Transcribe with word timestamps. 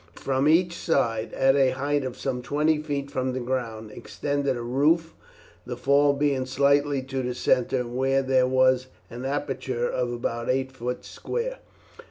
From 0.15 0.47
each 0.47 0.73
side, 0.75 1.31
at 1.35 1.55
a 1.55 1.69
height 1.75 2.03
of 2.03 2.17
some 2.17 2.41
twenty 2.41 2.79
feet 2.81 3.11
from 3.11 3.33
the 3.33 3.39
ground, 3.39 3.91
extended 3.91 4.57
a 4.57 4.61
roof, 4.63 5.13
the 5.63 5.77
fall 5.77 6.13
being 6.13 6.47
slightly 6.47 7.03
to 7.03 7.21
the 7.21 7.35
centre, 7.35 7.85
where 7.85 8.23
there 8.23 8.47
was 8.47 8.87
an 9.11 9.25
aperture 9.25 9.87
of 9.87 10.11
about 10.11 10.49
eight 10.49 10.71
feet 10.71 11.05
square. 11.05 11.59